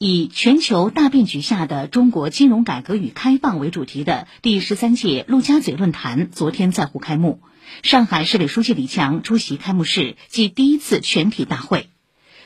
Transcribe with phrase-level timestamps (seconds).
[0.00, 7.40] 以“全球大变局下的中国金融改革与开放”为主题的第十三届陆家嘴论坛昨天在沪开幕。
[7.82, 11.88] 上海市委书记李强出席开幕式暨第一次全体大会。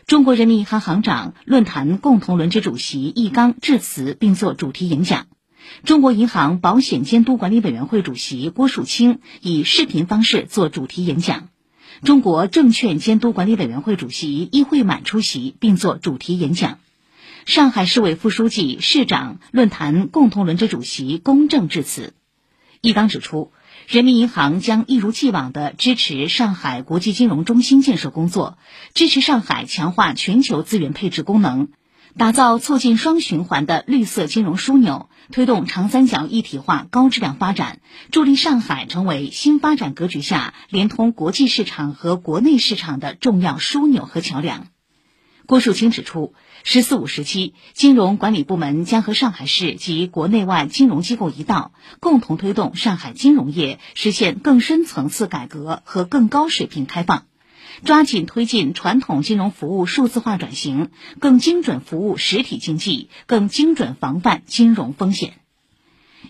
[0.07, 5.27] 中国人民银行行长、论坛共同轮值主席易纲致辞并作主题演讲。
[5.85, 11.51] 中国银行保险监督管理委员会主席郭树清以视频方式作主题演讲。
[12.03, 16.79] 中国证券监督管理委员会主席易会满出席并作主题演讲。
[17.45, 22.15] 上海市委副书记、市长、论坛共同轮值主席公正致辞。
[22.81, 23.51] 易纲指出，
[23.89, 28.59] 人民银行将一如既往地支持上海国际金融中心建设工作，
[28.95, 31.69] 支持上海强化全球资源配置功能，
[32.17, 37.81] 打造促进双循环的绿色金融枢纽，推动长三角一体化高质量发展，
[38.13, 44.69] 助力上海成为新发展格局下连通国际市场和国内市场的重要枢纽和桥梁。
[45.53, 46.33] 郭树清指出
[46.65, 57.27] ，“十四五”时期，金融管理部门将和上海市及国内外金融机构一道，共同推动上海金融业实现更深层次改革和更高水平开放，
[57.85, 60.89] 抓紧推进传统金融服务数字化转型，
[61.21, 65.35] 更精准服务实体经济，更精准防范金融风险。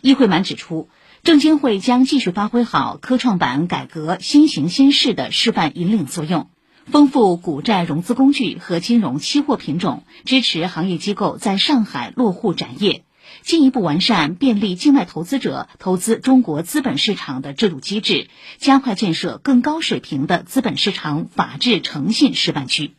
[0.00, 0.88] 易会满指出，
[1.22, 6.48] 证监会将继续发挥好科创板改革先行先试的示范引领作用。
[6.90, 13.04] 丰富股债融资工具和金融期货品种，支持行业机构在上海落户展业，
[13.42, 22.94] 进一步完善便利境外投资者投资中国资本市场的制度机制，加快建设更高水平的资本市场法治诚信示范区。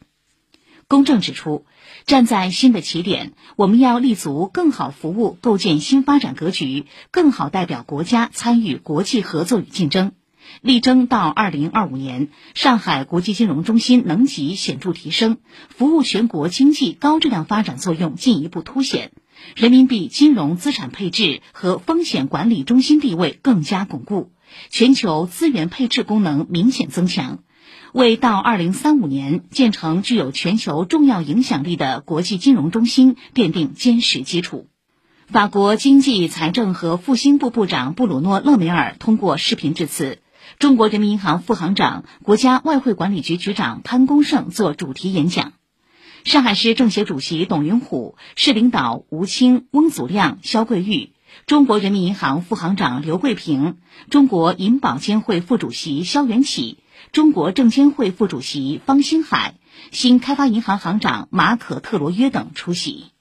[0.88, 1.66] 公正指出，
[2.06, 10.14] 站在新的起点，我们要立足更好服务，构建新发展格局，更好代表国家参与国际合作与竞争。
[10.62, 15.38] 力争到二零二五年，上海国际金融中心能级显著提升，
[15.70, 19.12] 服务全国经济高质量发展作用进一步凸显，
[19.56, 24.32] 人民币金融资产配置和风险管理中心地位更加巩固，
[24.70, 27.40] 全球资源配置功能明显增强，
[27.92, 34.68] 为到二零三五年建成具有全球重要影响力的国际金融中心奠定坚实基础。
[35.28, 40.20] 法国经济、财政和复兴部部长布鲁诺·勒梅尔通过视频致辞。
[40.60, 45.54] 中国人民银行副行长、国家外汇管理局局长潘功胜作主题演讲。
[46.24, 51.12] 上海市政协主席董云虎、市领导吴清、翁祖亮、肖桂玉，
[51.48, 53.78] 中国人民银行副行长刘桂平，
[54.10, 56.80] 中国银保监会副主席肖元起，
[57.12, 59.56] 中国证监会副主席方星海，
[59.92, 63.13] 新开发银行行长马可特罗约等出席。